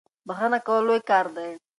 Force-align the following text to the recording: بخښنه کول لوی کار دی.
بخښنه 0.27 0.59
کول 0.67 0.81
لوی 0.87 1.01
کار 1.09 1.25
دی. 1.35 1.51